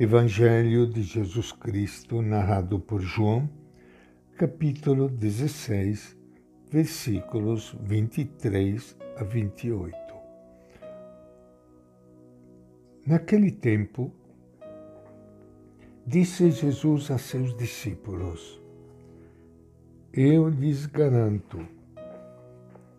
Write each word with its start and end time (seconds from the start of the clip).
Evangelho 0.00 0.86
de 0.86 1.02
Jesus 1.02 1.50
Cristo, 1.50 2.22
narrado 2.22 2.78
por 2.78 3.00
João, 3.00 3.50
capítulo 4.36 5.08
16, 5.08 6.16
versículos 6.70 7.76
23 7.82 8.96
a 9.16 9.24
28. 9.24 9.96
Naquele 13.04 13.50
tempo, 13.50 14.12
disse 16.06 16.48
Jesus 16.52 17.10
a 17.10 17.18
seus 17.18 17.56
discípulos: 17.56 18.62
Eu 20.12 20.48
lhes 20.48 20.86
garanto, 20.86 21.66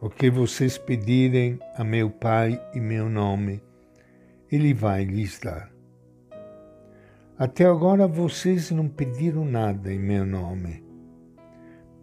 o 0.00 0.10
que 0.10 0.28
vocês 0.28 0.76
pedirem 0.76 1.56
a 1.76 1.84
meu 1.84 2.10
Pai 2.10 2.60
em 2.74 2.80
meu 2.80 3.08
nome, 3.08 3.62
Ele 4.50 4.74
vai 4.74 5.04
lhes 5.04 5.38
dar. 5.38 5.70
Até 7.40 7.64
agora 7.64 8.06
vocês 8.06 8.70
não 8.70 8.86
pediram 8.86 9.46
nada 9.46 9.90
em 9.90 9.98
meu 9.98 10.26
nome. 10.26 10.84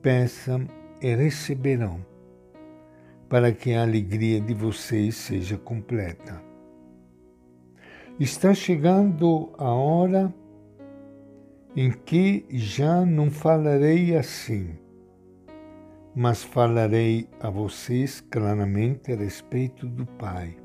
Peçam 0.01 0.65
e 0.99 1.13
receberão, 1.13 2.03
para 3.29 3.51
que 3.51 3.71
a 3.71 3.83
alegria 3.83 4.41
de 4.41 4.55
vocês 4.55 5.15
seja 5.15 5.55
completa. 5.55 6.41
Está 8.19 8.51
chegando 8.55 9.53
a 9.59 9.71
hora 9.71 10.33
em 11.75 11.91
que 11.91 12.43
já 12.49 13.05
não 13.05 13.29
falarei 13.29 14.17
assim, 14.17 14.75
mas 16.15 16.43
falarei 16.43 17.29
a 17.39 17.51
vocês 17.51 18.21
claramente 18.21 19.11
a 19.11 19.15
respeito 19.15 19.85
do 19.87 20.03
Pai. 20.03 20.57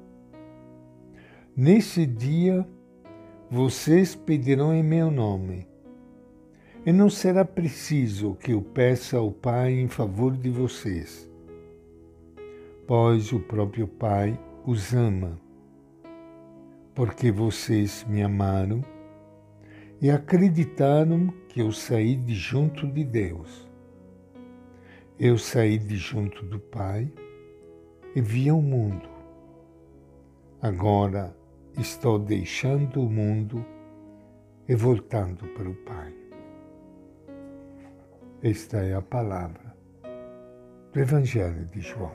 Nesse 1.55 2.07
dia, 2.07 2.67
vocês 3.53 4.15
pedirão 4.15 4.75
em 4.75 4.83
meu 4.83 5.11
nome. 5.11 5.69
E 6.87 6.91
não 6.91 7.11
será 7.11 7.45
preciso 7.45 8.35
que 8.37 8.53
eu 8.53 8.63
peça 8.63 9.19
ao 9.19 9.31
Pai 9.31 9.75
em 9.75 9.89
favor 9.89 10.35
de 10.35 10.49
vocês, 10.49 11.31
pois 12.87 13.31
o 13.31 13.39
próprio 13.39 13.87
Pai 13.87 14.41
os 14.65 14.95
ama, 14.95 15.39
porque 16.95 17.31
vocês 17.31 18.07
me 18.09 18.23
amaram 18.23 18.83
e 20.01 20.11
acreditaram 20.11 21.29
que 21.47 21.61
eu 21.61 21.73
saí 21.73 22.17
de 22.17 22.35
junto 22.35 22.87
de 22.87 23.05
Deus. 23.05 23.69
Eu 25.19 25.37
saí 25.37 25.77
de 25.77 25.99
junto 25.99 26.43
do 26.47 26.59
Pai 26.59 27.13
e 28.17 28.21
vi 28.23 28.51
o 28.51 28.63
mundo. 28.63 29.11
Agora 30.59 31.37
estou 31.79 32.19
deixando 32.19 33.03
o 33.03 33.11
mundo 33.11 33.65
e 34.69 34.75
voltando 34.75 35.47
para 35.55 35.69
o 35.69 35.75
Pai. 35.75 36.13
Esta 38.43 38.79
é 38.79 38.95
a 38.95 39.03
palavra 39.03 39.75
do 40.93 41.01
Evangelho 41.01 41.65
de 41.67 41.81
João. 41.81 42.13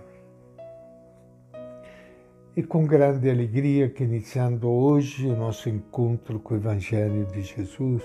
E 2.56 2.64
com 2.64 2.86
grande 2.86 3.30
alegria 3.30 3.90
que 3.90 4.04
iniciando 4.04 4.70
hoje 4.70 5.28
o 5.28 5.36
nosso 5.36 5.70
encontro 5.70 6.40
com 6.40 6.54
o 6.54 6.58
Evangelho 6.58 7.26
de 7.26 7.42
Jesus, 7.42 8.04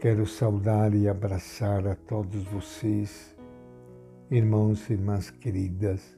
quero 0.00 0.26
saudar 0.26 0.94
e 0.94 1.08
abraçar 1.08 1.86
a 1.86 1.94
todos 1.94 2.44
vocês, 2.44 3.36
irmãos 4.30 4.88
e 4.88 4.94
irmãs 4.94 5.30
queridas, 5.30 6.16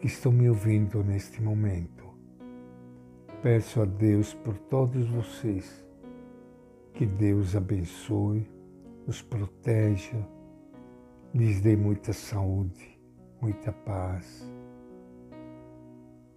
que 0.00 0.06
estão 0.06 0.32
me 0.32 0.48
ouvindo 0.48 1.02
neste 1.02 1.42
momento. 1.42 2.05
Peço 3.46 3.80
a 3.80 3.84
Deus 3.84 4.34
por 4.34 4.58
todos 4.58 5.06
vocês 5.06 5.86
que 6.92 7.06
Deus 7.06 7.54
abençoe, 7.54 8.44
os 9.06 9.22
proteja, 9.22 10.18
lhes 11.32 11.60
dê 11.60 11.76
muita 11.76 12.12
saúde, 12.12 12.98
muita 13.40 13.70
paz, 13.70 14.52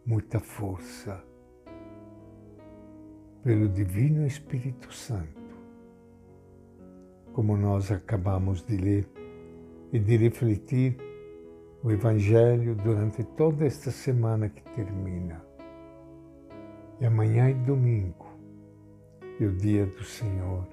muita 0.06 0.40
força. 0.40 1.20
Pelo 3.42 3.68
Divino 3.70 4.24
Espírito 4.28 4.94
Santo, 4.94 5.58
como 7.34 7.58
nós 7.58 7.92
acabamos 7.92 8.62
de 8.62 8.78
ler 8.78 9.10
e 9.92 9.98
de 9.98 10.16
refletir 10.16 10.96
o 11.84 11.90
Evangelho 11.90 12.76
durante 12.76 13.24
toda 13.24 13.66
esta 13.66 13.90
semana 13.90 14.48
que 14.48 14.62
termina 14.76 15.49
e 17.00 17.06
amanhã 17.06 17.50
é 17.50 17.54
domingo, 17.54 18.28
e 19.40 19.46
o 19.46 19.56
dia 19.56 19.86
do 19.86 20.04
Senhor, 20.04 20.68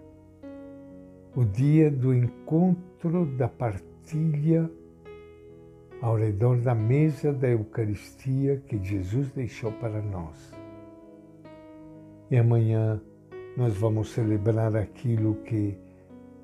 o 1.35 1.45
dia 1.45 1.91
do 1.91 2.15
encontro 2.15 3.27
da 3.37 3.49
partilha 3.49 4.71
ao 6.01 6.17
redor 6.17 6.59
da 6.59 6.75
mesa 6.75 7.33
da 7.33 7.49
Eucaristia 7.49 8.63
que 8.67 8.83
Jesus 8.83 9.31
deixou 9.31 9.73
para 9.73 10.03
nós. 10.03 10.53
E 12.31 12.37
amanhã 12.37 13.01
nós 13.57 13.77
vamos 13.77 14.11
celebrar 14.11 14.77
aquilo 14.77 15.37
que 15.37 15.79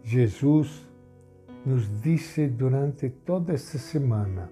Jesus 0.03 0.89
nos 1.65 1.89
disse 2.01 2.49
durante 2.49 3.11
toda 3.11 3.53
essa 3.53 3.79
semana, 3.79 4.51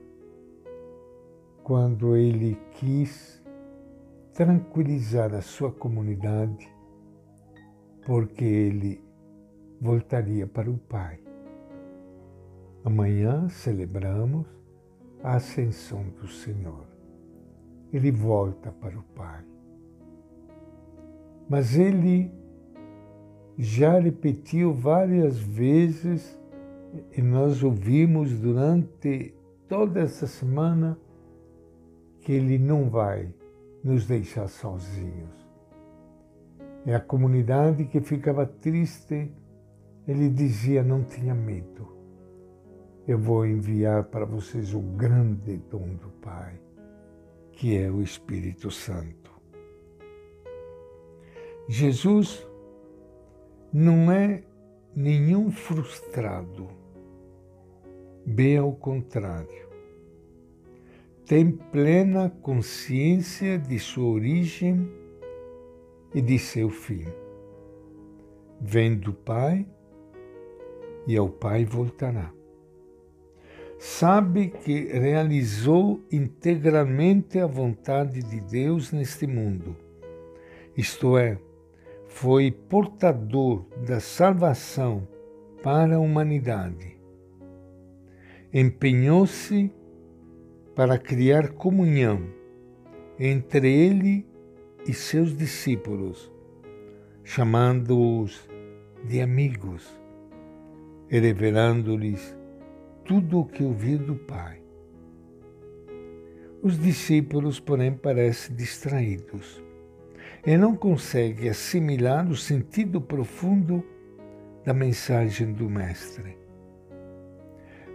quando 1.62 2.16
ele 2.16 2.58
quis 2.72 3.39
tranquilizar 4.32 5.34
a 5.34 5.42
sua 5.42 5.72
comunidade, 5.72 6.72
porque 8.06 8.44
ele 8.44 9.04
voltaria 9.80 10.46
para 10.46 10.70
o 10.70 10.78
Pai. 10.78 11.18
Amanhã 12.84 13.48
celebramos 13.48 14.46
a 15.22 15.34
ascensão 15.34 16.04
do 16.20 16.28
Senhor. 16.28 16.86
Ele 17.92 18.10
volta 18.10 18.70
para 18.70 18.98
o 18.98 19.02
Pai. 19.02 19.44
Mas 21.48 21.76
ele 21.76 22.32
já 23.58 23.98
repetiu 23.98 24.72
várias 24.72 25.38
vezes 25.38 26.38
e 27.16 27.20
nós 27.20 27.62
ouvimos 27.62 28.32
durante 28.38 29.34
toda 29.68 30.00
essa 30.00 30.26
semana 30.26 30.98
que 32.20 32.32
ele 32.32 32.58
não 32.58 32.88
vai 32.88 33.32
nos 33.82 34.06
deixar 34.06 34.48
sozinhos. 34.48 35.48
É 36.86 36.94
a 36.94 37.00
comunidade 37.00 37.84
que 37.84 38.00
ficava 38.00 38.46
triste. 38.46 39.32
Ele 40.06 40.28
dizia: 40.28 40.82
Não 40.82 41.02
tenha 41.02 41.34
medo. 41.34 41.88
Eu 43.06 43.18
vou 43.18 43.46
enviar 43.46 44.04
para 44.04 44.24
vocês 44.24 44.74
o 44.74 44.80
grande 44.80 45.56
dom 45.70 45.94
do 45.94 46.10
Pai, 46.22 46.60
que 47.52 47.76
é 47.76 47.90
o 47.90 48.00
Espírito 48.02 48.70
Santo. 48.70 49.30
Jesus 51.68 52.46
não 53.72 54.10
é 54.10 54.42
nenhum 54.94 55.50
frustrado, 55.50 56.68
bem 58.26 58.58
ao 58.58 58.72
contrário 58.72 59.69
tem 61.30 61.48
plena 61.52 62.28
consciência 62.42 63.56
de 63.56 63.78
sua 63.78 64.08
origem 64.08 64.90
e 66.12 66.20
de 66.20 66.36
seu 66.40 66.68
fim. 66.68 67.06
Vem 68.60 68.96
do 68.96 69.12
Pai 69.12 69.64
e 71.06 71.16
ao 71.16 71.28
Pai 71.28 71.64
voltará. 71.64 72.32
Sabe 73.78 74.48
que 74.48 74.86
realizou 74.86 76.02
integralmente 76.10 77.38
a 77.38 77.46
vontade 77.46 78.24
de 78.24 78.40
Deus 78.40 78.90
neste 78.90 79.24
mundo, 79.24 79.76
isto 80.76 81.16
é, 81.16 81.38
foi 82.08 82.50
portador 82.50 83.66
da 83.86 84.00
salvação 84.00 85.06
para 85.62 85.94
a 85.94 86.00
humanidade. 86.00 86.98
Empenhou-se 88.52 89.72
para 90.80 90.96
criar 90.96 91.50
comunhão 91.50 92.22
entre 93.18 93.70
ele 93.70 94.26
e 94.88 94.94
seus 94.94 95.36
discípulos, 95.36 96.32
chamando-os 97.22 98.48
de 99.04 99.20
amigos 99.20 99.86
e 101.10 101.18
revelando-lhes 101.18 102.34
tudo 103.04 103.40
o 103.40 103.44
que 103.44 103.62
ouviu 103.62 103.98
do 103.98 104.16
Pai. 104.16 104.62
Os 106.62 106.78
discípulos, 106.78 107.60
porém, 107.60 107.92
parecem 107.92 108.56
distraídos 108.56 109.62
e 110.46 110.56
não 110.56 110.74
conseguem 110.74 111.50
assimilar 111.50 112.26
o 112.26 112.36
sentido 112.36 113.02
profundo 113.02 113.84
da 114.64 114.72
mensagem 114.72 115.52
do 115.52 115.68
Mestre. 115.68 116.38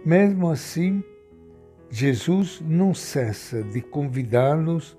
Mesmo 0.04 0.48
assim, 0.48 1.02
Jesus 1.90 2.60
não 2.60 2.92
cessa 2.92 3.62
de 3.62 3.80
convidá-los 3.80 4.96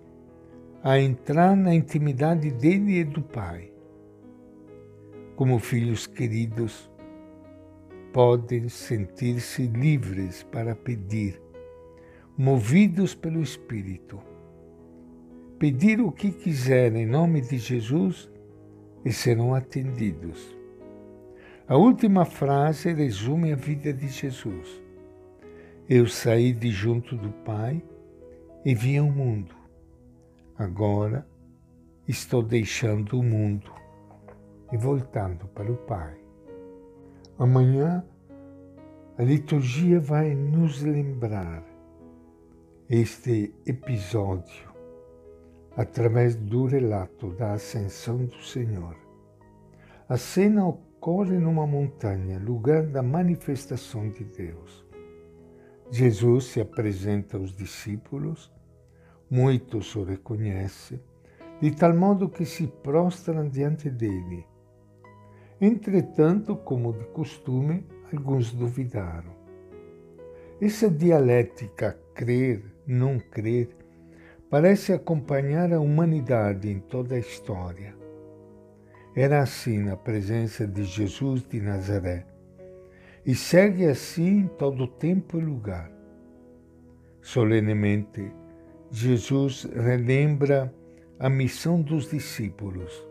a 0.83 0.99
entrar 0.99 1.55
na 1.55 1.73
intimidade 1.73 2.49
dele 2.51 2.99
e 2.99 3.03
do 3.03 3.21
Pai. 3.21 3.71
como 5.35 5.59
filhos 5.59 6.07
queridos, 6.07 6.89
podem 8.11 8.67
sentir-se 8.69 9.67
livres 9.67 10.41
para 10.41 10.75
pedir, 10.75 11.39
movidos 12.35 13.13
pelo 13.13 13.43
Espírito. 13.43 14.19
Pedir 15.59 16.01
o 16.01 16.11
que 16.11 16.31
quiserem 16.31 17.03
em 17.03 17.05
nome 17.05 17.41
de 17.41 17.59
Jesus 17.59 18.27
e 19.05 19.11
serão 19.11 19.53
atendidos. 19.53 20.57
A 21.67 21.77
última 21.77 22.25
frase 22.25 22.91
resume 22.91 23.53
a 23.53 23.55
vida 23.55 23.93
de 23.93 24.07
Jesus. 24.07 24.86
Eu 25.89 26.05
saí 26.05 26.51
de 26.51 26.69
junto 26.69 27.15
do 27.15 27.31
Pai 27.31 27.81
e 28.65 28.75
vi 28.75 28.99
o 28.99 29.05
mundo. 29.05 29.55
Agora 30.57 31.25
estou 32.05 32.43
deixando 32.43 33.17
o 33.17 33.23
mundo 33.23 33.71
e 34.69 34.75
voltando 34.75 35.47
para 35.47 35.71
o 35.71 35.77
Pai. 35.77 36.17
Amanhã 37.39 38.03
a 39.17 39.23
liturgia 39.23 39.97
vai 39.97 40.35
nos 40.35 40.81
lembrar 40.81 41.63
este 42.89 43.55
episódio 43.65 44.69
através 45.77 46.35
do 46.35 46.65
relato 46.65 47.29
da 47.35 47.53
ascensão 47.53 48.25
do 48.25 48.43
Senhor. 48.43 48.97
A 50.09 50.17
cena 50.17 50.67
ocorre 50.67 51.39
numa 51.39 51.65
montanha, 51.65 52.37
lugar 52.39 52.85
da 52.87 53.01
manifestação 53.01 54.09
de 54.09 54.25
Deus. 54.25 54.86
Jesus 55.89 56.45
se 56.45 56.59
apresenta 56.59 57.37
aos 57.37 57.55
discípulos, 57.55 58.51
muitos 59.29 59.95
o 59.95 60.03
reconhecem, 60.03 61.01
de 61.61 61.71
tal 61.71 61.95
modo 61.95 62.27
que 62.27 62.45
se 62.45 62.67
prostram 62.67 63.47
diante 63.47 63.89
dele. 63.89 64.45
Entretanto, 65.61 66.57
como 66.57 66.91
de 66.91 67.05
costume, 67.05 67.85
alguns 68.11 68.53
duvidaram. 68.53 69.35
Essa 70.61 70.89
dialética 70.89 71.97
crer, 72.13 72.63
não 72.85 73.17
crer, 73.17 73.69
parece 74.49 74.91
acompanhar 74.91 75.71
a 75.71 75.79
humanidade 75.79 76.69
em 76.69 76.79
toda 76.79 77.15
a 77.15 77.19
história. 77.19 77.95
Era 79.15 79.41
assim 79.41 79.79
na 79.79 79.95
presença 79.95 80.67
de 80.67 80.83
Jesus 80.83 81.47
de 81.47 81.61
Nazaré 81.61 82.36
e 83.27 83.35
segue 83.35 83.85
assim 83.85 84.49
todo 84.57 84.87
tempo 84.87 85.37
e 85.37 85.43
lugar. 85.43 85.91
Solenemente, 87.21 88.31
Jesus 88.89 89.65
relembra 89.65 90.73
a 91.19 91.29
missão 91.29 91.81
dos 91.81 92.09
discípulos, 92.09 93.05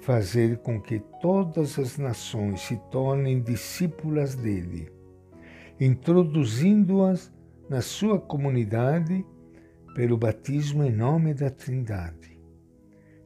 fazer 0.00 0.58
com 0.58 0.80
que 0.80 0.98
todas 1.22 1.78
as 1.78 1.96
nações 1.96 2.60
se 2.62 2.76
tornem 2.90 3.40
discípulas 3.40 4.34
dele, 4.34 4.90
introduzindo-as 5.78 7.32
na 7.68 7.80
sua 7.80 8.18
comunidade 8.18 9.24
pelo 9.94 10.16
batismo 10.16 10.82
em 10.82 10.90
nome 10.90 11.34
da 11.34 11.50
Trindade, 11.50 12.36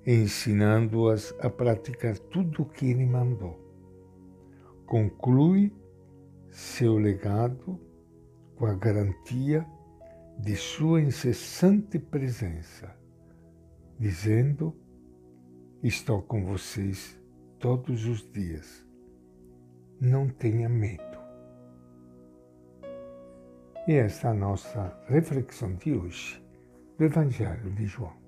ensinando-as 0.07 1.35
a 1.41 1.49
praticar 1.49 2.19
tudo 2.19 2.61
o 2.61 2.67
que 2.67 2.91
ele 2.91 3.07
mandou. 3.07 3.59
Conclui 4.85 5.73
seu 6.55 6.97
legado 6.97 7.81
com 8.55 8.65
a 8.65 8.75
garantia 8.75 9.67
de 10.39 10.55
sua 10.55 11.03
incessante 11.03 11.99
presença 11.99 12.97
dizendo: 13.99 14.73
Estou 15.83 16.23
com 16.23 16.45
vocês 16.45 17.21
todos 17.59 18.07
os 18.07 18.23
dias. 18.33 18.87
Não 20.01 20.29
tenha 20.29 20.69
medo. 20.69 21.03
E 23.89 23.95
esta 23.95 24.29
é 24.29 24.31
a 24.31 24.35
nossa 24.35 24.97
reflexão 25.09 25.75
de 25.75 25.93
hoje 25.93 26.41
do 26.97 27.05
Evangelho 27.05 27.71
de 27.73 27.85
João. 27.87 28.24